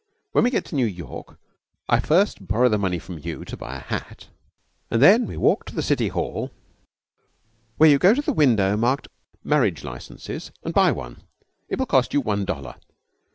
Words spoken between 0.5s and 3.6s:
to New York, I first borrow the money from you to